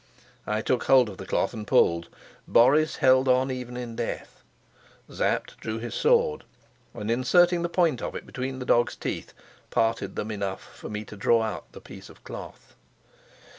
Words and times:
I 0.47 0.61
took 0.63 0.85
hold 0.85 1.09
of 1.09 1.17
the 1.17 1.27
cloth 1.27 1.53
and 1.53 1.67
pulled. 1.67 2.09
Boris 2.47 2.95
held 2.95 3.27
on 3.27 3.51
even 3.51 3.77
in 3.77 3.95
death. 3.95 4.41
Sapt 5.07 5.59
drew 5.59 5.77
his 5.77 5.93
sword, 5.93 6.43
and, 6.95 7.11
inserting 7.11 7.61
the 7.61 7.69
point 7.69 8.01
of 8.01 8.15
it 8.15 8.25
between 8.25 8.57
the 8.57 8.65
dog's 8.65 8.95
teeth, 8.95 9.31
parted 9.69 10.15
them 10.15 10.31
enough 10.31 10.63
for 10.75 10.89
me 10.89 11.05
to 11.05 11.15
draw 11.15 11.43
out 11.43 11.71
the 11.73 11.81
piece 11.81 12.09
of 12.09 12.23
cloth. 12.23 12.73